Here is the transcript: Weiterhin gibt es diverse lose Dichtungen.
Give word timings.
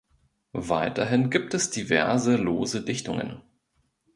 Weiterhin 0.55 1.29
gibt 1.29 1.53
es 1.53 1.69
diverse 1.69 2.35
lose 2.35 2.81
Dichtungen. 2.83 3.43